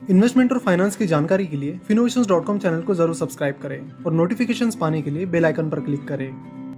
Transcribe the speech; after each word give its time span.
Investment 0.00 0.52
और 0.52 0.58
finance 0.58 0.94
की 0.96 1.06
जानकारी 1.06 1.46
के 1.46 1.56
लिए 1.56 1.78
फिनोवेशंस 1.78 2.26
चैनल 2.62 2.80
को 2.82 2.94
ज़रूर 2.94 3.14
सब्सक्राइब 3.14 3.54
करें 3.62 4.04
और 4.06 4.12
नोटिफिकेशंस 4.12 4.76
पाने 4.76 5.00
के 5.02 5.10
लिए 5.10 5.26
बेल 5.26 5.44
आइकन 5.44 5.68
पर 5.70 5.80
क्लिक 5.80 6.06
करें। 6.08 6.30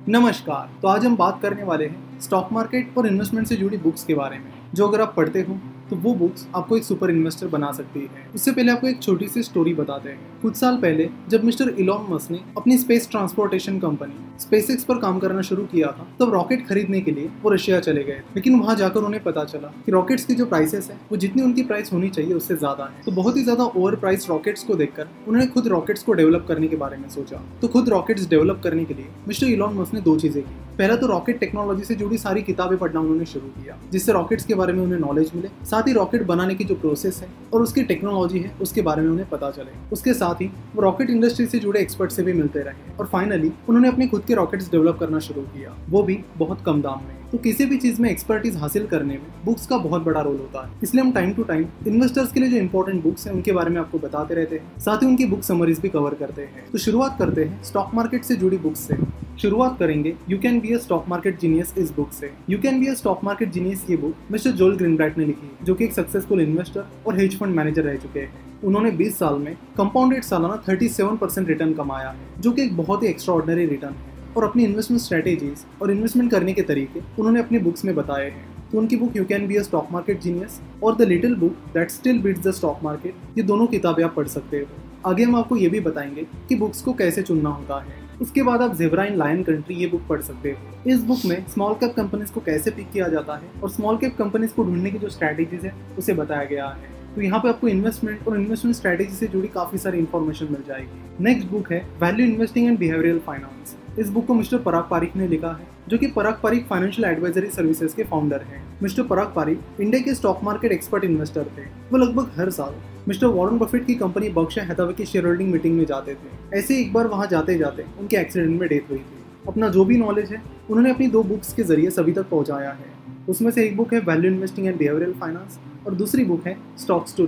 नमस्कार 0.08 0.70
तो 0.82 0.88
आज 0.88 1.04
हम 1.06 1.16
बात 1.16 1.38
करने 1.42 1.62
वाले 1.62 1.84
हैं 1.84 2.20
स्टॉक 2.20 2.48
मार्केट 2.52 2.98
और 2.98 3.06
इन्वेस्टमेंट 3.06 3.46
से 3.46 3.56
जुड़ी 3.56 3.76
बुक्स 3.76 4.04
के 4.04 4.14
बारे 4.14 4.38
में। 4.38 4.52
जो 4.74 4.88
अगर 4.88 5.00
आप 5.00 5.14
पढ़ते 5.16 5.40
हो 5.40 5.58
तो 5.90 5.96
वो 5.96 6.14
बुक्स 6.14 6.46
आपको 6.56 6.76
एक 6.76 6.84
सुपर 6.84 7.10
इन्वेस्टर 7.10 7.46
बना 7.48 7.70
सकती 7.72 8.00
है। 8.00 8.26
उससे 8.34 8.52
पहले 8.52 8.72
आपको 8.72 8.88
एक 8.88 9.02
छोटी 9.02 9.28
सी 9.28 9.42
स्टोरी 9.42 9.74
बताते 9.74 10.08
हैं। 10.08 10.40
कुछ 10.42 10.56
साल 10.56 10.76
पहले, 10.76 11.08
जब 11.28 11.44
मिस्टर 11.44 11.68
इलॉन 11.70 12.06
मस्क 12.10 12.30
ने 12.30 12.40
अपनी 12.56 12.78
स्पेस 12.78 13.08
ट्रांसपोर्टेशन 13.10 13.78
कंपनी 13.78 14.31
स्पेस 14.40 14.84
पर 14.84 14.98
काम 14.98 15.18
करना 15.18 15.42
शुरू 15.42 15.64
किया 15.64 15.86
था, 15.88 16.06
तब 16.20 16.32
रॉकेट 16.32 16.66
खरीदने 16.68 17.00
के 17.00 17.10
लिए 17.10 17.30
वो 17.42 17.50
रशिया 17.50 17.80
चले 17.80 18.02
गए। 18.04 18.22
लेकिन 18.36 18.58
वहाँ 18.60 18.74
जाकर 18.76 19.00
उन्हें 19.00 19.22
पता 19.22 19.44
चला 19.44 19.68
कि 19.86 19.92
रॉकेट्स 19.92 20.24
की 20.24 20.34
जो 20.34 20.46
प्राइसेस 20.46 20.88
है, 20.90 20.96
वो 21.10 21.16
जितनी 21.16 21.42
उनकी 21.42 21.62
प्राइस 21.62 21.92
होनी 21.92 22.08
चाहिए, 22.08 22.34
उससे 22.34 22.56
ज़्यादा 22.56 22.84
है। 22.86 23.02
तो 23.04 23.12
बहुत 23.12 23.36
ही 23.36 23.42
ज़्यादा 23.42 23.64
ओवर 23.66 23.96
प्राइस 23.96 24.28
रॉकेट्स 24.30 24.64
को 24.64 24.74
देखकर 24.74 25.08
उन्होंने 25.28 25.46
खुद 25.46 25.68
रॉकेट्स 25.68 26.02
को 26.02 26.12
डेवलप 26.12 26.44
करने 26.48 26.68
के 26.68 26.76
बारे 26.76 26.96
में 26.96 27.08
सोचा। 27.10 27.42
तो 27.62 27.68
खुद 27.68 27.88
रॉकेट्स 27.88 28.28
डेवलप 28.28 28.60
करने 28.64 28.84
के 28.84 28.94
लिए 28.94 29.06
मिस्टर 29.28 29.46
इलॉन 29.46 29.74
मस्क 29.74 29.94
ने 29.94 30.00
दो 30.00 30.16
चीज़ें 30.16 30.42
की। 30.42 30.60
पहला 30.78 30.96
तो 30.96 31.06
रॉकेट 31.06 31.38
टेक्नोलॉजी 31.40 31.84
से 31.84 31.94
जुड़ी 31.94 32.18
सारी 32.18 32.42
किताबें 32.42 32.76
पढ़ना 32.78 33.00
उन्होंने 33.00 33.24
शुरू 33.26 33.48
किया, 33.54 33.76
जिससे 33.92 34.12
रॉकेट्स 34.12 34.44
के 34.44 34.54
बारे 34.54 34.72
में 34.72 34.82
उन्हें 34.82 34.98
नॉलेज 34.98 35.30
मिले, 35.34 35.48
साथ 35.66 35.88
ही 35.88 35.92
रॉकेट 35.92 36.22
बनाने 36.26 36.54
की 36.54 36.64
जो 36.64 36.74
प्रोसेस 36.76 37.20
है 37.22 37.28
और 37.52 37.62
उसकी 37.62 37.82
टेक्नोलॉजी 37.84 38.38
है, 38.38 38.54
उसके 38.62 38.82
बारे 38.82 39.02
में 39.02 39.10
उन्हें 39.10 39.28
पता 39.28 39.50
चले। 39.50 39.72
उसके 39.92 40.14
साथ 40.14 40.40
ही 40.42 40.50
वो 40.74 40.82
रॉकेट 40.82 41.10
इंडस्ट्री 41.10 41.46
से 41.46 41.58
जुड़े 41.58 41.80
एक्सपर्ट 41.80 42.10
से 42.10 42.22
भी 42.22 42.32
मिलते 42.32 42.60
रहे 42.60 42.96
और 42.96 43.06
फाइनली 43.06 43.52
उन्होंने 43.68 43.88
अपने 43.88 44.06
खुद 44.06 44.21
के 44.26 44.34
रॉकेट्स 44.34 44.70
डेवलप 44.70 44.96
करना 44.98 45.18
शुरू 45.18 45.42
किया, 45.42 45.76
वो 45.90 46.02
भी 46.02 46.18
बहुत 46.38 46.62
कम 46.66 46.82
दाम 46.82 47.00
में। 47.08 47.30
तो 47.32 47.38
किसी 47.38 47.64
भी 47.64 47.76
चीज़ 47.76 48.02
में 48.02 48.10
एक्सपर्टीज 48.10 48.56
हासिल 48.56 48.86
करने 48.86 49.14
में 49.14 49.26
बुक्स 49.44 49.66
का 49.66 49.78
बहुत 49.78 50.02
बड़ा 50.02 50.20
रोल 50.20 50.36
होता 50.36 50.66
है। 50.66 50.72
इसलिए 50.82 51.04
हम 51.04 51.12
टाइम 51.12 51.32
टू 51.32 51.42
टाइम 51.42 51.66
इन्वेस्टर्स 51.86 52.32
के 52.32 52.40
लिए 52.40 52.50
जो 52.50 52.56
इंपॉर्टेंट 52.56 53.02
बुक्स 53.02 53.26
हैं, 53.26 53.34
उनके 53.34 53.52
बारे 53.52 53.70
में 53.70 53.80
आपको 53.80 53.98
बताते 53.98 54.34
रहते 54.34 54.56
हैं। 54.56 54.80
साथ 54.80 55.02
ही 55.02 55.06
उनकी 55.06 55.26
बुक 55.26 55.42
समरीज 55.42 55.80
भी 55.80 55.88
कवर 55.88 56.14
करते 56.14 56.42
हैं। 56.42 56.70
तो 56.72 56.78
शुरुआत 56.78 57.18
करते 57.18 57.44
हैं 57.44 57.62
स्टॉक 57.62 57.90
मार्केट 57.94 58.24
से 58.24 58.36
जुड़ी 58.36 58.56
बुक्स 58.56 58.80
से। 58.80 58.96
शुरुआत 59.38 59.78
करेंगे 59.78 60.14
you 60.30 60.38
can 60.38 60.60
be 60.60 60.74
a 60.74 60.78
stock 60.78 61.08
market 61.08 61.40
genius 61.40 61.74
इस 61.78 61.90
बुक 61.90 62.12
से। 62.12 62.32
You 62.50 62.58
can 62.58 62.80
be 62.80 62.86
a 62.86 62.94
stock 62.94 63.24
market 63.24 63.52
genius 63.52 63.86
ये 63.90 63.96
बुक 63.96 64.14
मिस्टर 64.30 64.50
जोल 64.50 64.76
ग्रीनब्राइट 64.76 65.18
ने 65.18 65.24
लिखी 65.24 65.50
जो 65.62 65.74
कि 65.74 65.84
एक 65.84 65.92
सक्सेसफुल 65.92 66.40
इन्वेस्टर 66.40 66.86
और 67.06 67.18
हेज 67.18 67.38
फंड 67.38 67.54
मैनेजर 67.54 67.82
रह 67.82 67.96
चुके 67.96 68.20
हैं। 68.20 68.32
उन्होंने 68.64 68.90
20 68.90 69.18
साल 69.18 69.34
में 69.34 69.56
कंपाउंडेड 69.78 70.22
सालाना 70.22 70.56
37 70.56 71.16
परसेंट 71.16 71.48
रिटर्न 71.48 71.72
कमाया 71.72 72.08
है, 72.08 72.16
जो 72.40 72.52
कि 72.52 72.62
एक 72.62 72.76
बहुत 72.76 73.02
ही 73.02 73.08
एक्स्ट्रा 73.08 73.36
रिटर्न 73.48 73.92
है। 73.92 74.11
और 74.36 74.44
अपनी 74.44 74.64
इन्वेस्टमेंट 74.64 75.02
स्ट्रेटेजीज 75.02 75.64
और 75.82 75.90
इन्वेस्टमेंट 75.90 76.30
करने 76.30 76.52
के 76.52 76.62
तरीके 76.62 77.00
उन्होंने 77.18 77.40
अपनी 77.40 77.58
बुक्स 77.58 77.84
में 77.84 77.94
बताए 77.94 78.28
हैं। 78.30 78.50
तो 78.72 78.78
उनकी 78.78 78.96
book 78.96 79.16
you 79.16 79.24
can 79.24 79.46
be 79.46 79.56
a 79.56 79.62
stock 79.62 79.88
market 79.92 80.20
genius 80.20 80.60
और 80.82 80.96
the 80.96 81.02
little 81.02 81.34
book 81.34 81.56
that 81.74 81.90
still 81.90 82.20
beats 82.22 82.46
the 82.46 82.50
stock 82.50 82.78
market 82.84 83.38
ये 83.38 83.42
दोनों 83.42 83.66
किताबें 83.66 84.04
आप 84.04 84.14
पढ़ 84.14 84.28
सकते 84.28 84.56
हो। 84.56 85.10
आगे 85.10 85.24
हम 85.24 85.36
आपको 85.36 85.56
ये 85.56 85.68
भी 85.68 85.80
बताएँगे 85.80 86.26
कि 86.48 86.56
बुक्स 86.56 86.82
को 86.82 86.92
कैसे 86.92 87.22
चुनना 87.22 87.50
होता 87.50 87.80
है। 87.80 88.00
उसके 88.20 88.42
बाद 88.42 88.62
आप 88.62 88.76
जेबरा 88.76 89.04
इन 89.04 89.16
लायन 89.16 89.42
कंट्री 89.42 89.74
ये 89.74 89.86
बुक 89.86 90.06
पढ़ 90.08 90.20
सकते 90.20 90.50
हो। 90.50 90.90
इस 90.90 91.02
बुक 91.04 91.24
में 91.24 91.44
स्मॉल 91.48 91.74
कैप 91.74 91.94
कंपनीज़ 91.94 92.32
को 92.32 92.40
कैसे 92.40 92.70
पिक 92.70 92.90
किया 92.92 93.08
जाता 93.08 93.36
है 93.36 93.60
और 93.62 93.70
स्मॉल 93.70 93.96
कैप 93.96 94.16
कंपनीज़ 94.18 94.54
को 94.54 94.64
ढूँढने 94.64 94.90
की 94.90 94.98
जो 94.98 95.08
स्ट्रैटेजीज 95.08 95.64
है, 95.64 95.74
उसे 95.98 96.12
बताया 96.12 96.44
गया 96.44 96.66
है। 96.66 96.90
तो 97.14 97.20
यहाँ 97.20 97.40
पे 97.40 97.48
आपको 97.48 97.68
इन्वेस्टमेंट 97.68 98.28
और 98.28 98.40
इन्वेस्टमेंट 98.40 98.76
स्ट्रैटेजी 98.76 99.14
से 99.16 99.26
जुड़ी 99.26 99.48
काफ़ी 99.48 99.78
सारी 99.78 99.98
इन्फॉर्मेशन 99.98 100.48
मिल 100.50 100.62
जाएगी। 100.68 101.24
नेक्स्ट 101.24 101.48
बुक 101.48 101.72
है 101.72 101.86
value 102.02 102.26
investing 102.26 102.68
and 102.68 102.78
behavioural 102.78 103.18
finance 103.18 103.76
इस 103.98 104.08
बुक 104.08 104.26
को 104.26 104.34
मिस्टर 104.34 104.58
पराग 104.58 104.84
पारिक 104.90 105.16
ने 105.16 105.26
लिखा 105.28 105.48
है, 105.48 105.66
जो 105.88 105.96
कि 105.98 106.06
Parag 106.06 106.38
Parikh 106.42 106.66
financial 106.66 107.08
advisory 107.08 107.48
services 107.50 107.94
के 107.96 108.04
फाउंडर 108.04 108.42
हैं। 108.42 108.62
मिस्टर 108.82 109.02
पराग 109.02 109.32
पारिक 109.36 109.80
इंडिया 109.80 110.02
के 110.02 110.14
स्टॉक 110.14 110.40
मार्केट 110.44 110.72
एक्सपर्ट 110.72 111.04
इन्वेस्टर 111.04 111.44
थे। 111.58 111.62
वो 111.92 111.98
लगभग 111.98 112.30
हर 112.36 112.50
साल 112.50 112.74
मिस्टर 113.08 113.26
वॉरेन 113.26 113.58
बफेट 113.58 113.86
की 113.86 113.94
कंपनी 113.94 114.28
बक्शा 114.28 114.62
हैथावे 114.62 114.92
की 114.92 115.04
शेयर 115.04 115.26
होल्डिंग 115.26 115.50
मीटिंग 115.52 115.76
में 115.78 115.84
जाते 115.86 116.14
थे। 116.14 116.58
ऐसे 116.58 116.78
एक 116.80 116.92
बार 116.92 117.06
वहाँ 117.06 117.26
जाते 117.26 117.58
जाते 117.58 117.84
उनके 118.00 118.16
एक्सीडेंट 118.16 118.60
में 118.60 118.68
डेथ 118.68 118.90
हुई 118.90 118.98
थी। 118.98 119.22
अपना 119.48 119.68
जो 119.68 119.84
भी 119.84 119.96
नॉलेज 119.96 120.32
है, 120.32 120.42
उन्होंने 120.70 120.90
अपनी 120.90 121.06
दो 121.08 121.22
बुक्स 121.22 121.52
के 121.52 121.62
ज़रिए 121.62 121.90
सभी 121.90 122.12
तक 122.12 122.28
पहुँचाया 122.28 122.70
है। 122.70 122.90
उसमें 123.28 123.50
से 123.50 123.64
एक 123.64 123.76
बुक 123.76 123.92
है 123.94 124.00
value 124.00 124.30
investing 124.30 124.66
and 124.66 124.78
behavioural 124.78 125.12
finance 125.12 125.58
और 125.86 125.94
दूसरी 125.94 126.24
बुक 126.24 126.46
है 126.46 126.56
स्टॉक्स 126.78 127.16
टू 127.16 127.26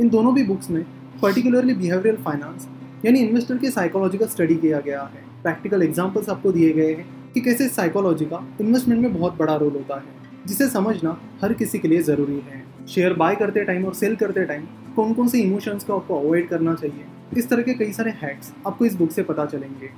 इन 0.00 0.08
दोनों 0.08 0.34
भी 0.34 0.42
बुक्स 0.42 0.70
में 0.70 0.82
पर्टिकुलरली 1.22 1.74
बिहेवियरल 1.74 2.22
फाइनेंस 2.24 2.68
यानी 3.04 3.18
इन्वेस्टर 3.18 3.58
के 3.58 3.70
साइकोलॉजी 3.70 4.18
का 4.18 4.26
स्टडी 4.26 4.54
किया 4.56 4.80
गया 4.80 5.02
है। 5.02 5.26
प्रैक्टिकल 5.42 5.82
एग्जाम्पल्स 5.82 6.28
आपको 6.28 6.52
दिए 6.52 6.72
गए 6.72 6.92
हैं 6.94 7.06
कि 7.32 7.40
कैसे 7.40 7.68
साइकोलॉजी 7.68 8.24
का 8.24 8.46
इन्वेस्टमेंट 8.60 9.00
में 9.02 9.14
बहुत 9.14 9.36
बड़ा 9.36 9.56
रोल 9.56 9.72
होता 9.72 9.96
है, 9.96 10.16
जिसे 10.46 10.68
समझना 10.68 11.18
हर 11.42 11.52
किसी 11.54 11.78
के 11.78 11.88
लिए 11.88 12.02
ज़रूरी 12.02 12.42
है। 12.46 12.64
शेयर 12.86 13.14
बाय 13.14 13.36
करते 13.36 13.64
टाइम 13.64 13.84
और 13.84 13.94
सेल 13.94 14.16
करते 14.16 14.44
टाइम 14.44 14.66
कौन 14.96 15.12
कौन 15.14 15.28
से 15.28 15.40
इमोशंस 15.40 15.84
को 15.84 15.96
आपको 15.96 16.18
अवॉइड 16.20 16.48
करना 16.48 16.74
चाहिए, 16.74 17.04
इस 17.36 17.48
तरह 17.48 17.62
के 17.62 17.74
कई 17.74 17.92
सारे 17.92 18.10
हैक्स 18.22 18.52
आपको 18.66 18.84
इस 18.84 18.94
बुक 18.94 19.10
से 19.10 19.22
पता 19.22 19.46
चलेंगे। 19.46 19.90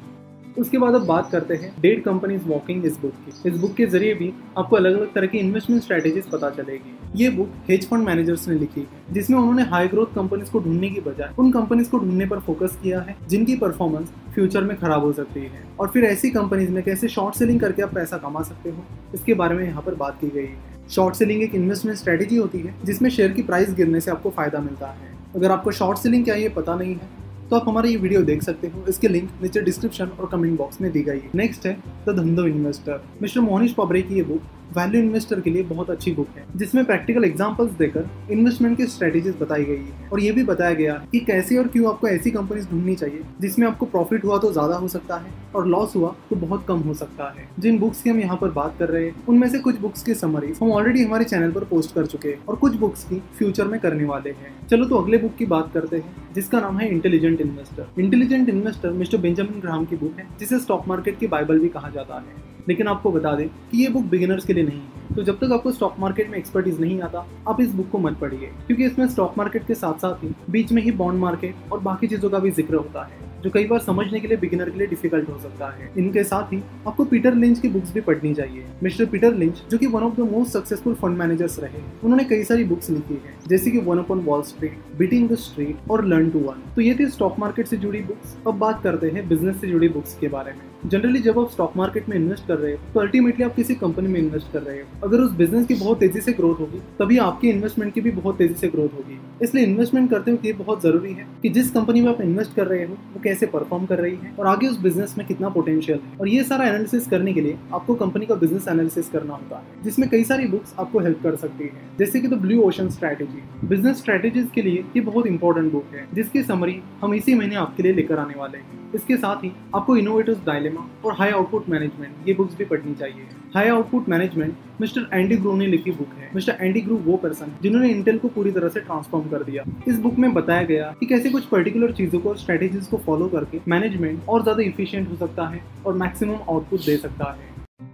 उसके 0.60 0.78
बाद 0.78 0.94
अब 0.94 1.04
बात 1.06 1.30
करते 1.32 1.54
हैं 1.54 1.72
डेट 1.80 2.02
कंपनीज़ 2.04 2.42
वॉकिंग 2.46 2.84
इस 2.86 2.98
बुक 3.00 3.12
की। 3.16 3.48
इस 3.48 3.56
बुक 3.56 3.74
के 3.74 3.86
ज़रिए 3.86 4.14
भी 4.14 4.32
आपको 4.58 4.76
अलग 4.76 4.96
अलग 4.96 5.12
तरह 5.14 5.26
की 5.26 5.38
इन्वेस्टमेंट 5.38 5.82
स्ट्रेटेजीज 5.82 6.26
पता 6.30 6.50
चलेगी। 6.52 6.96
ये 7.16 7.28
बुक 7.30 7.52
हेज 7.68 7.88
फंड 7.88 8.06
मैनेजर्स 8.06 8.48
ने 8.48 8.54
लिखी 8.54 8.80
है 8.80 9.12
जिसमें 9.12 9.38
उन्होंने 9.38 9.62
हाई 9.70 9.88
ग्रोथ 9.88 10.14
कंपनीज़ 10.14 10.50
को 10.50 10.60
ढूँढने 10.60 10.90
की 10.90 11.00
बजाय 11.00 11.34
उन 11.38 11.50
कंपनीज़ 11.52 11.90
को 11.90 11.98
ढूँढने 11.98 12.26
पर 12.26 12.40
फोकस 12.40 12.78
किया 12.82 13.00
है, 13.00 13.16
जिनकी 13.28 13.56
परफॉर्मेंस 13.56 14.08
फ्यूचर 14.34 14.64
में 14.64 14.76
खराब 14.78 15.04
हो 15.04 15.12
सकती 15.12 15.40
है। 15.40 15.62
और 15.80 15.88
फिर 15.88 16.04
ऐसी 16.04 16.30
कंपनीज़ 16.30 16.70
में 16.70 16.82
कैसे 16.82 17.08
शॉर्ट 17.08 17.34
सेलिंग 17.34 17.60
करके 17.60 17.82
आप 17.82 17.94
पैसा 17.94 18.16
कमा 18.18 18.42
सकते 18.42 18.70
हो, 18.70 18.84
इसके 19.14 19.34
बारे 19.34 19.54
में 19.54 19.64
यहाँ 19.64 19.82
पर 19.82 19.94
बात 19.96 20.18
की 20.20 20.28
गई 20.30 20.46
है। 20.46 20.88
शॉर्ट 20.90 21.14
सेलिंग 21.14 21.42
एक 21.42 21.54
इन्वेस्टमेंट 21.54 21.98
स्ट्रेटेजी 21.98 22.36
होती 22.36 22.58
है, 22.58 22.74
जिसमें 22.84 23.08
शेयर 23.10 23.32
की 23.32 23.42
प्राइस 23.42 23.74
गिरने 23.74 24.00
से 24.00 24.10
आपको 24.10 24.30
फ़ायदा 24.30 24.58
मिलता 24.60 24.86
है। 24.88 25.18
अगर 25.36 25.50
आपको 25.50 25.70
शॉर्ट 25.72 25.98
सेलिंग 25.98 26.24
क्या 26.24 26.34
है 26.34 26.42
ये 26.42 26.48
पता 26.50 26.74
नहीं 26.76 26.94
है 26.94 27.18
तो 27.50 27.56
आप 27.56 27.68
हमारा 27.68 27.88
ये 27.88 27.96
वीडियो 27.96 28.20
देख 28.22 28.42
सकते 28.42 28.66
हो। 28.66 28.84
इसके 28.88 29.08
लिंक 29.08 29.30
नीचे 29.42 29.60
डिस्क्रिप्शन 29.60 30.06
और 30.06 30.28
कमेंट 30.32 30.56
बॉक्स 30.58 30.80
में 30.80 30.90
दी 30.92 31.02
गई 31.02 31.18
है। 31.18 31.30
नेक्स्ट 31.34 31.66
है 31.66 31.72
द 32.08 32.16
धंधो 32.16 32.46
इन्वेस्टर 32.46 33.02
मिस्टर 33.22 33.40
मोहनिश 33.40 33.72
पबरे 33.72 34.02
की 34.02 34.14
ये 34.14 34.22
बुक 34.22 34.42
वैल्यू 34.72 35.00
इन्वेस्टर 35.02 35.40
के 35.40 35.50
लिए 35.50 35.62
बहुत 35.64 35.90
अच्छी 35.90 36.12
बुक 36.12 36.28
है, 36.36 36.44
जिसमें 36.56 36.84
प्रैक्टिकल 36.84 37.24
एग्जांपल्स 37.24 37.70
देकर 37.74 38.08
इन्वेस्टमेंट 38.30 38.76
की 38.76 38.86
स्ट्रेटेजीज 38.86 39.34
बताई 39.40 39.64
गई 39.64 39.76
है। 39.76 40.08
और 40.08 40.20
ये 40.20 40.32
भी 40.32 40.42
बताया 40.44 40.74
गया 40.74 40.94
कि 41.12 41.20
कैसे 41.20 41.58
और 41.58 41.68
क्यों 41.68 41.88
आपको 41.88 42.08
ऐसी 42.08 42.30
कंपनीज़ 42.30 42.68
ढूंढनी 42.68 42.94
चाहिए, 42.94 43.22
जिसमें 43.40 43.66
आपको 43.68 43.86
प्रॉफिट 43.86 44.24
हुआ 44.24 44.38
तो 44.38 44.52
ज़्यादा 44.52 44.76
हो 44.76 44.88
सकता 44.88 45.16
है 45.16 45.32
और 45.54 45.66
लॉस 45.66 45.96
हुआ 45.96 46.14
तो 46.30 46.36
बहुत 46.38 46.64
कम 46.68 46.78
हो 46.80 46.94
सकता 46.94 47.28
है। 47.30 47.48
जिन 47.58 47.78
बुक्स 47.78 48.02
की 48.02 48.10
हम 48.10 48.20
यहाँ 48.20 48.36
पर 48.36 48.50
बात 48.50 48.76
कर 48.78 48.88
रहे 48.88 49.04
हैं, 49.04 49.14
उनमें 49.28 49.48
से 49.48 49.58
कुछ 49.58 49.80
बुक्स 49.80 50.02
की 50.02 50.14
समरीज 50.16 50.58
हम 50.62 50.72
ऑलरेडी 50.72 51.02
हमारे 51.02 51.24
चैनल 51.24 51.52
पर 51.52 51.64
पोस्ट 51.66 51.94
कर 51.94 52.06
चुके 52.06 52.28
हैं 52.28 52.44
और 52.46 52.56
कुछ 52.56 52.74
बुक्स 52.76 53.04
की 53.04 53.22
फ्यूचर 53.38 53.64
में 53.64 53.78
करने 53.80 54.04
वाले 54.04 54.30
हैं। 54.32 54.52
चलो 54.68 54.84
तो 54.84 54.96
अगले 54.96 55.18
बुक 55.18 55.34
की 55.36 55.46
बात 55.46 55.70
करते 55.74 55.96
हैं, 55.96 56.14
जिसका 56.34 56.60
नाम 56.60 56.78
है 56.78 56.88
intelligent 56.90 57.40
investor 57.40 58.00
intelligent 58.00 58.48
investor 58.48 58.92
mister 58.92 59.18
Benjamin 59.18 59.60
Graham 59.60 59.84
की 59.84 59.96
बुक 59.96 60.18
है, 60.18 60.26
जिसे 60.40 60.58
स्टॉक 60.60 60.88
मार्केट 60.88 61.18
की 61.18 61.26
बाइबल 61.28 61.58
भी 61.58 61.68
कहा 61.70 61.90
जाता 61.90 62.14
है। 62.16 62.49
लेकिन 62.70 62.88
आपको 62.88 63.10
बता 63.12 63.34
दें 63.34 63.46
कि 63.48 63.82
ये 63.82 63.88
बुक 63.88 64.04
बिगिनर्स 64.06 64.44
के 64.44 64.52
लिए 64.52 64.64
नहीं 64.64 64.78
है। 64.78 65.14
तो 65.14 65.22
जब 65.22 65.38
तक 65.38 65.52
आपको 65.52 65.70
स्टॉक 65.72 65.94
मार्केट 65.98 66.28
में 66.30 66.36
एक्सपर्टीज 66.38 66.80
नहीं 66.80 67.00
आता, 67.02 67.26
आप 67.48 67.60
इस 67.60 67.72
बुक 67.74 67.88
को 67.90 67.98
मत 67.98 68.18
पढ़िए। 68.20 68.50
क्योंकि 68.66 68.84
इसमें 68.84 69.06
स्टॉक 69.08 69.38
मार्केट 69.38 69.66
के 69.66 69.74
साथ 69.76 69.98
साथ 69.98 70.22
ही 70.24 70.34
बीच 70.50 70.72
में 70.72 70.82
ही 70.82 70.90
बॉन्ड 70.92 71.20
मार्केट 71.20 71.72
और 71.72 71.80
बाकी 71.80 72.06
चीज़ों 72.06 72.30
का 72.30 72.38
भी 72.38 72.50
ज़िक्र 72.50 72.74
होता 72.74 73.02
है, 73.04 73.28
जो 73.42 73.50
कई 73.50 73.64
बार 73.66 73.78
समझने 73.80 74.20
के 74.20 74.28
लिए 74.28 74.36
बिगिनर 74.36 74.70
के 74.70 74.78
लिए 74.78 74.86
डिफ़िकल्ट 74.86 75.28
हो 75.28 75.38
सकता 75.38 75.68
है। 75.70 75.90
इनके 75.98 76.24
साथ 76.24 76.52
ही 76.52 76.62
आपको 76.86 77.04
पीटर 77.04 77.34
लिंच 77.34 77.58
की 77.60 77.68
बुक्स 77.68 77.92
भी 77.94 78.00
पढ़नी 78.00 78.34
चाहिए। 78.34 78.64
मिस्टर 78.82 79.06
पीटर 79.06 79.34
लिंच 79.34 79.62
जो 79.70 79.78
कि 79.78 79.86
one 79.86 80.02
of 80.02 80.16
the 80.16 80.30
most 80.32 80.52
successful 80.52 80.94
fund 80.94 81.18
managers 81.18 81.58
रहे, 81.60 81.82
उन्होंने 82.04 82.24
कई 82.24 82.44
सारी 82.44 82.64
बुक्स 82.64 82.90
लिखी 82.90 83.14
है, 83.14 83.34
जैसे 83.48 83.70
कि 83.70 83.78
one 83.80 83.98
upon 83.98 84.20
wall 84.20 84.42
street 84.44 84.78
beating 84.98 85.28
the 85.28 85.34
street 85.38 85.90
और 85.90 86.04
लर्न 86.04 86.30
टू 86.30 86.38
वन 86.40 86.62
तो 86.76 86.82
ये 86.82 86.94
थी 86.94 87.06
स्टॉक 87.08 87.38
मार्केट 87.38 87.66
से 87.66 87.76
जुड़ी 87.76 88.00
बुक्स 88.02 88.36
अब 88.46 88.58
बात 88.58 88.82
करते 88.82 89.10
हैं 89.10 89.28
बिज़नेस 89.28 89.60
से 89.60 89.68
जुड़ी 89.68 89.88
बुक्स 89.88 90.18
के 90.20 90.28
बारे 90.28 90.52
में। 90.52 90.79
जनरली 90.82 91.18
जब 91.20 91.38
आप 91.38 91.50
स्टॉक 91.50 91.72
मार्केट 91.76 92.08
में 92.08 92.16
इन्वेस्ट 92.16 92.46
कर 92.48 92.58
रहे 92.58 92.72
हो 92.72 92.78
तो 92.94 93.00
अल्टीमेटली 93.00 93.44
आप 93.44 93.54
किसी 93.54 93.74
कंपनी 93.74 94.08
में 94.08 94.18
इन्वेस्ट 94.20 94.52
कर 94.52 94.62
रहे 94.62 94.76
हो। 94.76 95.06
अगर 95.06 95.20
उस 95.20 95.32
बिज़नेस 95.32 95.66
की 95.66 95.74
बहुत 95.74 95.98
तेज़ी 96.00 96.20
से 96.20 96.32
ग्रोथ 96.32 96.60
होगी, 96.60 96.78
तभी 96.98 97.18
आपकी 97.18 97.48
इन्वेस्टमेंट 97.50 97.92
की 97.94 98.00
भी 98.00 98.10
बहुत 98.10 98.36
तेज़ी 98.38 98.54
से 98.54 98.68
ग्रोथ 98.68 98.94
होगी। 98.94 99.18
इसलिए 99.42 99.64
इन्वेस्टमेंट 99.64 100.10
करते 100.10 100.30
हुए 100.30 100.40
ये 100.44 100.52
बहुत 100.54 100.82
ज़रूरी 100.82 101.12
है 101.12 101.26
कि 101.42 101.48
जिस 101.48 101.70
कंपनी 101.70 102.00
में 102.00 102.08
आप 102.08 102.20
इन्वेस्ट 102.20 102.54
कर 102.56 102.66
रहे 102.66 102.84
हो, 102.84 102.94
वो 103.14 103.20
कैसे 103.24 103.46
परफॉर्म 103.46 103.86
कर 103.86 103.98
रही 103.98 104.16
है 104.16 104.34
और 104.38 104.46
आगे 104.46 104.68
उस 104.68 104.80
बिज़नेस 104.80 105.14
में 105.18 105.26
कितना 105.26 105.48
पोटेंशियल 105.48 105.98
है। 105.98 106.18
और 106.20 106.28
ये 106.28 106.44
सारा 106.44 106.66
एनालिसिस 106.66 107.06
करने 107.08 107.32
के 107.32 107.40
लिए 107.40 107.56
आपको 107.74 107.94
कंपनी 107.94 108.26
का 108.26 108.34
बिज़नेस 108.36 108.68
एनालिसिस 108.68 109.08
करना 109.08 109.34
होता 109.34 109.58
है, 109.58 109.82
जिसमें 109.84 110.08
कई 110.08 110.24
सारी 110.24 110.46
बुक्स 110.48 110.74
आपको 110.78 111.00
हेल्प 111.00 111.22
कर 111.22 111.36
सकती 111.36 111.64
है। 111.64 111.88
जैसे 111.98 112.20
कि 112.20 112.28
the 112.28 112.40
blue 112.40 112.60
ocean 112.62 112.88
strategy 112.90 113.42
business 113.66 113.98
strategies 113.98 114.48
के 114.54 114.62
लिए 114.62 114.84
ये 114.96 115.00
बहुत 115.02 115.26
इंपॉर्टेंट 115.26 115.72
बुक 115.72 115.94
है, 115.94 116.06
जिसकी 116.14 116.42
समरी 116.42 116.80
हम 117.02 117.14
इसी 117.14 117.34
महीने 117.34 117.54
आपके 117.56 117.82
लिए 117.82 117.92
लेकर 117.92 118.18
आने 118.18 118.34
वाले 118.38 118.58
हैं। 118.58 118.78
इसके 118.94 119.16
साथ 119.16 119.44
ही 119.44 119.50
आपको 119.74 119.96
इनोवेटर्स 119.96 120.38
डायलेमा 120.70 120.88
और 121.04 121.14
हाई 121.18 121.30
आउटपुट 121.30 121.68
मैनेजमेंट 121.68 122.28
ये 122.28 122.34
बुक्स 122.34 122.56
भी 122.56 122.64
पढ़नी 122.64 122.94
चाहिए। 122.94 123.26
High 123.54 123.68
output 123.68 124.08
management 124.08 124.54
mister 124.80 125.08
Andy 125.12 125.36
Grove 125.36 125.56
ने 125.56 125.66
लिखी 125.66 125.90
बुक 125.90 126.14
है। 126.18 126.30
मिस्टर 126.34 126.56
एंडी 126.60 126.80
ग्रू 126.80 126.96
वो 127.06 127.16
पर्सन 127.16 127.52
जिन्होंने 127.62 127.90
इंटेल 127.90 128.18
को 128.18 128.28
पूरी 128.28 128.52
तरह 128.52 128.68
से 128.68 128.80
ट्रांसफॉर्म 128.80 129.28
कर 129.30 129.42
दिया। 129.44 129.64
इस 129.88 129.98
बुक 130.00 130.18
में 130.18 130.32
बताया 130.34 130.62
गया 130.64 130.94
कि 131.00 131.06
कैसे 131.06 131.30
कुछ 131.30 131.44
पर्टिकुलर 131.46 131.92
चीज़ों 131.92 132.20
को 132.20 132.34
स्ट्रेटेजीज 132.36 132.86
को 132.86 132.96
फॉलो 133.06 133.28
करके 133.28 133.60
मैनेजमेंट 133.68 134.28
और 134.28 134.42
ज़्यादा 134.42 134.62
इफिशियंट 134.64 135.10
हो 135.10 135.16
सकता 135.16 135.48
है 135.48 135.62
और 135.86 135.94
मैक्सिमम 135.96 136.38
आउटपुट 136.48 136.80
दे 136.80 136.96
सकता 136.98 137.32
है। 137.32 137.48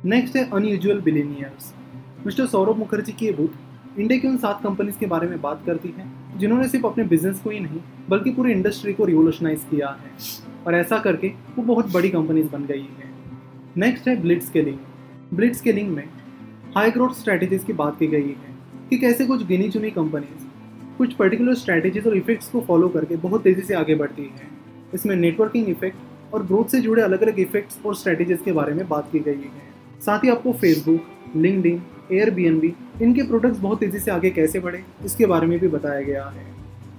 नेक्स्ट 0.07 0.37
है 0.37 0.49
unusual 0.51 1.01
billionaires 1.03 1.73
mister 2.27 2.47
Saurabh 2.49 2.77
Mukherjee 2.79 3.13
की 3.15 3.31
बुक 3.33 3.53
इंडिया 3.99 4.19
की 4.21 4.29
उन 4.29 4.37
सात 4.37 4.61
कंपनीज़ 4.63 4.99
के 4.99 5.07
बारे 5.07 5.27
में 5.29 5.41
बात 5.41 5.63
करती 5.67 5.89
है, 5.99 6.05
जिन्होंने 6.39 6.67
सिर्फ़ 6.69 6.87
अपने 6.87 7.05
बिज़नेस 7.05 7.39
को 7.41 7.51
ही 7.51 7.61
नहीं, 7.61 7.79
बल्कि 8.09 8.31
पूरी 8.31 8.53
इंडस्ट्री 8.53 8.93
को 8.93 9.05
रिवोल्यूशनाइज 9.05 9.65
किया 9.71 9.89
है। 9.91 10.11
और 10.67 10.75
ऐसा 10.75 10.99
करके 10.99 11.29
वो 11.57 11.63
बहुत 11.63 11.93
बड़ी 11.93 12.09
कंपनीज़ 12.09 12.49
बन 12.49 12.65
गई 12.65 12.81
हैं। 12.81 13.15
नेक्स्ट 13.77 14.09
है 14.09 14.21
ब्लिड 14.23 14.43
स्केलिंग 14.43 14.79
ब्लिड 15.35 15.55
स्केलिंग 15.55 15.91
में 15.91 16.05
हाई 16.77 16.91
ग्रोथ 16.91 17.15
स्ट्रैटेजीज 17.15 17.65
की 17.65 17.73
बात 17.73 17.99
की 17.99 18.07
गई 18.07 18.23
है 18.23 18.55
कि 18.91 18.99
कैसे 18.99 19.27
कुछ 19.27 19.47
गिनी 19.47 19.69
चुनी 19.69 19.91
कंपनीज़ 19.91 20.45
कुछ 20.99 21.13
पर्टिकुलर 21.13 21.55
स्ट्रैटेजीज 21.55 22.07
और 22.07 22.17
इफेक्ट्स 22.17 22.49
को 22.49 22.61
फॉलो 22.61 22.89
करके 22.89 23.17
बहुत 23.17 23.43
तेज़ी 23.43 23.63
से 23.63 23.75
आगे 23.75 23.95
बढ़ती 23.95 24.23
हैं। 24.23 24.49
इसमें 24.95 25.15
नेटवर्किंग 25.17 25.69
इफ़ेक्ट 25.69 26.35
और 26.35 26.47
ग्रोथ 26.47 26.65
से 26.65 26.81
जुड़े 26.81 27.03
अलग 27.03 27.23
अलग 27.23 27.41
इफेक्ट्स 27.41 27.79
और 27.87 27.95
स्ट्रैटेजीज 27.95 28.39
के 28.45 28.53
बारे 28.53 28.75
में 28.75 28.89
बात 28.89 29.09
की 29.13 29.19
गई 29.19 29.33
है। 29.35 30.01
साथ 30.01 30.25
ही 30.25 30.29
आपको 30.29 30.53
फेसबुक 30.53 31.37
लिंकड 31.37 31.67
एयर 32.13 32.29
इनके 33.03 33.23
प्रोडक्ट्स 33.23 33.59
बहुत 33.59 33.81
तेज़ी 33.81 33.99
से 33.99 34.11
आगे 34.11 34.31
कैसे 34.31 34.61
बढ़े, 34.61 34.83
इसके 35.05 35.27
बारे 35.27 35.47
में 35.47 35.59
भी 35.59 35.69
बताया 35.69 36.01
गया 36.01 36.25
है। 36.27 36.47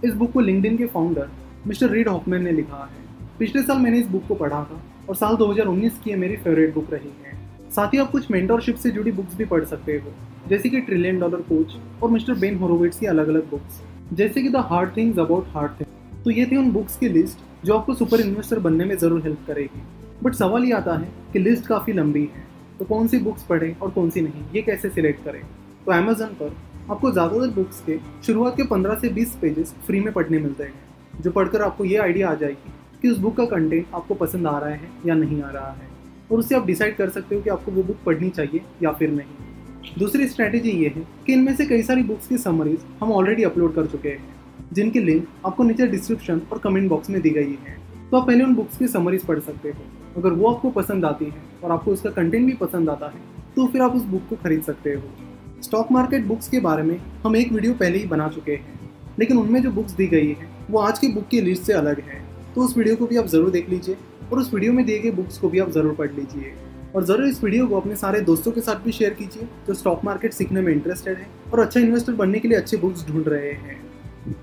इस 0.06 0.14
बुक 0.14 0.32
को 0.32 0.40
लिंकड 0.40 0.78
के 0.78 0.86
फाउंडर 0.86 1.30
मिस्टर 1.68 1.90
रीड 1.90 2.08
हॉकमैन 2.08 2.44
ने 2.44 2.52
लिखा 2.52 2.84
है। 2.86 3.07
पिछले 3.40 3.62
साल 3.62 3.78
मैंने 3.78 4.00
इस 4.00 4.08
बुक 4.08 4.24
को 4.28 4.36
पढ़ा 4.36 4.64
था 4.64 4.82
और 5.10 5.16
साल 5.16 5.36
2019 5.36 5.98
की 6.04 6.10
ये 6.10 6.16
मेरी 6.18 6.36
फेवरेट 6.38 6.74
बुक 6.74 6.94
रही 6.94 7.12
है। 7.24 7.36
साथ 7.72 7.94
ही 7.94 7.98
आप 8.00 8.12
कुछ 8.12 8.30
मेंटरशिप 8.32 8.76
से 8.76 8.92
जुड़ी 8.92 9.12
बुक्स 9.12 9.36
भी 9.38 9.46
पढ़ 9.46 9.66
सकते 9.66 9.94
हो, 9.96 10.14
जैसे 10.50 10.70
कि 10.70 10.80
ट्रिलियन 10.82 11.20
डॉलर 11.20 11.42
कोच 11.50 11.76
और 12.04 12.10
मिस्टर 12.12 12.34
बेन 12.36 12.56
होरोविट्स 12.58 13.00
की 13.00 13.06
अलग 13.06 13.28
अलग 13.28 13.50
बुक्स 13.50 13.82
जैसे 14.14 14.42
कि 14.42 14.50
the 14.50 14.64
hard 14.70 14.96
things 14.98 15.20
about 15.20 15.48
hard 15.48 15.72
thing 15.80 16.24
तो 16.24 16.32
ये 16.32 16.46
थी 16.46 16.58
उन 16.58 16.72
बुक्स 16.72 16.98
की 16.98 17.10
लिस्ट 17.10 17.66
जो 17.66 17.78
आपको 17.78 17.94
सुपर 17.94 18.22
इन्वेस्टर 18.22 18.60
बनने 18.60 18.86
में 18.86 18.96
ज़रूर 18.98 19.22
हेल्प 19.24 19.44
करेगी। 19.48 19.82
बट 20.24 20.34
सवाल 20.36 20.64
ये 20.66 20.72
आता 20.74 20.98
है 20.98 21.10
कि 21.34 21.40
लिस्ट 21.40 21.68
काफ़ी 21.68 21.94
लंबी 21.94 22.24
है 22.26 22.46
तो 22.80 22.86
कौन 22.86 23.08
सी 23.08 23.18
बुक्स 23.20 23.44
पढ़ें 23.44 23.76
और 23.76 23.90
कौन 23.90 24.10
सी 24.10 24.22
नहीं, 24.22 24.44
ये 24.56 24.62
कैसे 24.62 24.90
सिलेक्ट 24.90 25.24
करें? 25.26 25.42
तो 25.86 25.92
अमेजन 25.92 26.34
पर 26.40 26.56
आपको 26.92 27.12
ज़्यादातर 27.12 27.54
बुक्स 27.54 27.82
के 27.82 28.00
शुरुआत 28.26 28.58
के 28.58 28.64
15 28.66 29.00
से 29.02 29.10
20 29.12 29.36
पेजेस 29.42 29.76
फ्री 29.88 30.00
में 30.00 30.12
पढ़ने 30.14 30.40
मिलते 30.40 30.64
हैं, 30.64 30.74
जो 31.22 31.32
पढ़कर 31.32 31.62
आपको 31.62 31.86
ये 31.86 31.98
आइडिया 32.00 32.30
आ 32.30 32.34
जाएगी 32.36 32.74
कि 33.02 33.10
उस 33.10 33.18
बुक 33.18 33.36
का 33.38 33.46
कंटेंट 33.48 33.86
आपको 33.96 34.14
पसंद 34.16 34.48
आ 34.48 34.58
रहा 34.60 34.70
है 34.70 34.90
या 35.06 35.16
नहीं 35.16 35.42
आ 35.42 35.50
रहा 35.50 35.72
है। 35.72 35.90
और 36.32 36.40
उससे 36.40 36.56
आप 36.56 36.66
डिसाइड 36.66 36.96
कर 36.96 37.10
सकते 37.10 37.36
हो 37.36 37.42
कि 37.42 37.50
आपको 37.50 37.72
वो 37.72 37.84
बुक 37.84 37.98
पढ़नी 38.06 38.30
चाहिए 38.30 38.62
या 38.84 38.92
फिर 38.92 39.12
नहीं। 39.12 39.98
दूसरी 40.00 40.28
स्ट्रैटेजी 40.28 40.72
ये 40.72 40.88
है 40.88 41.06
कि 41.26 41.34
इनमें 41.34 41.56
से 41.56 41.66
कई 41.66 41.84
सारी 41.84 42.04
बुक्स 42.04 42.28
की 42.28 42.38
समरीज 42.38 42.80
हम 43.02 43.12
ऑलरेडी 43.12 43.44
अपलोड 43.44 43.76
कर 43.76 43.86
चुके 43.86 44.10
हैं, 44.10 44.24
जिनकी 44.74 45.00
लिंक 45.00 45.28
आपको 45.46 45.64
नीचे 45.64 45.88
डिस्क्रिप्शन 45.88 46.42
और 46.52 46.60
कमेंट 46.60 46.90
बॉक्स 46.90 47.10
में 47.10 47.22
दी 47.22 47.30
गई 47.30 47.58
है। 47.62 47.78
तो 48.12 48.18
आप 48.18 48.28
पहले 48.28 48.44
उन 48.44 48.56
बुक्स 48.56 48.78
की 48.78 48.88
समरीज 48.88 49.26
पढ़ 49.26 49.40
सकते 49.40 49.70
हो। 49.70 49.84
अगर 50.18 50.32
वो 50.32 50.52
आपको 50.52 50.70
पसंद 50.72 51.06
आती 51.06 51.26
है 51.26 51.42
और 51.64 51.72
आपको 51.72 51.92
उसका 51.92 52.10
कंटेंट 52.12 52.46
भी 52.46 52.54
पसंद 52.56 52.90
आता 52.90 53.08
है 53.08 53.36
तो 53.56 53.66
फिर 53.68 53.82
आप 53.82 53.96
उस 53.96 54.04
बुक 54.04 54.22
को 54.30 54.36
खरीद 54.36 54.62
सकते 54.64 54.94
हो। 54.94 55.62
स्टॉक 55.64 55.92
मार्केट 55.92 56.26
बुक्स 56.26 56.50
के 56.50 56.60
बारे 56.60 56.84
में 56.84 57.00
हम 57.26 57.36
एक 57.36 57.52
वीडियो 57.52 57.74
पहले 57.74 57.98
ही 57.98 58.06
बना 58.08 58.28
चुके 58.28 58.52
हैं, 58.52 58.80
लेकिन 59.20 59.38
उनमें 59.38 59.62
जो 59.62 59.72
बुक्स 59.72 59.92
दी 59.92 60.08
गई 60.08 60.28
है, 60.30 60.50
वो 60.70 60.80
आज 60.80 61.00
की 61.00 61.08
बुक 61.08 61.28
की 61.28 61.42
लिस्ट 61.42 61.64
से 61.64 61.74
अलग 61.74 62.00
है। 62.00 62.22
तो 62.58 62.64
उस 62.64 62.76
वीडियो 62.78 62.96
को 62.96 63.06
भी 63.08 63.18
आप 63.18 63.26
ज़रूर 63.28 63.50
देख 63.52 63.70
लीजिए 63.70 63.98
और 64.32 64.40
उस 64.40 64.54
वीडियो 64.54 64.74
में 64.74 64.86
दिए 64.86 65.00
गए 65.00 65.10
बुक्स 65.12 65.38
को 65.38 65.50
भी 65.50 65.60
आप 65.60 65.70
ज़रूर 65.72 65.94
पढ़ 65.96 66.12
लीजिए। 66.12 66.54
और 66.96 67.04
ज़रूर 67.06 67.28
इस 67.28 67.44
वीडियो 67.44 67.68
को 67.68 67.80
अपने 67.80 67.96
सारे 67.96 68.22
दोस्तों 68.22 68.52
के 68.52 68.62
साथ 68.62 68.80
भी 68.84 68.92
शेयर 68.92 69.14
कीजिए 69.14 69.48
जो 69.68 69.74
स्टॉक 69.74 70.06
मार्केट 70.06 70.34
सीखने 70.34 70.62
में 70.62 70.72
इंटरेस्टेड 70.74 71.18
है 71.18 71.28
और 71.54 71.60
अच्छा 71.60 71.80
इन्वेस्टर 71.80 72.14
बनने 72.14 72.40
के 72.40 72.48
लिए 72.48 72.58
अच्छे 72.58 72.78
बुक्स 72.78 73.06
ढूंढ 73.08 73.28
रहे 73.28 73.52
हैं। 73.52 73.78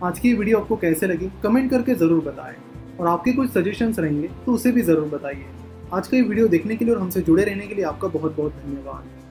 आज 0.03 0.19
की 0.19 0.33
वीडियो 0.35 0.59
आपको 0.59 0.77
कैसे 0.77 1.07
लगी, 1.07 1.31
कमेंट 1.43 1.71
करके 1.71 1.95
ज़रूर 1.95 2.25
बताएँ। 2.25 2.57
और 3.01 3.07
आपके 3.09 3.33
कुछ 3.33 3.51
सजेशंस 3.53 3.99
रहेंगे 3.99 4.29
तो 4.47 4.53
उसे 4.53 4.73
भी 4.73 4.83
ज़रूर 4.83 5.09
बताइए। 5.09 5.45
आज 5.93 6.09
का 6.09 6.17
ये 6.17 6.23
वीडियो 6.23 6.49
देखने 6.49 6.77
के 6.77 6.85
लिए 6.85 6.95
और 6.95 7.01
हमसे 7.01 7.21
जुड़े 7.23 7.45
रहने 7.45 7.67
के 7.67 7.75
लिए 7.75 7.85
आपका 7.85 8.09
बहुत 8.11 8.37
बहुत 8.37 8.53
धन्यवाद। 8.65 9.24